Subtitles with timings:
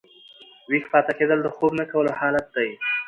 [0.69, 2.69] ویښ پاته کېدل د خوب نه کولو حالت دئ.